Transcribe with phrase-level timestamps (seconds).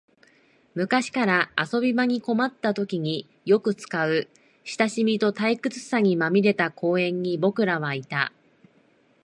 [0.73, 4.27] 昔から遊び場に困ったときによく使う、
[4.65, 8.33] 親しみと退屈さにまみれた公園に僕らはいた